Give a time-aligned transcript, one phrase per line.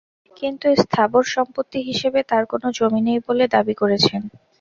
[0.37, 4.21] কিন্তু স্থাবর সম্পত্তি হিসেবে তাঁর কোনো জমি নেই বলে দাবি করেছেন।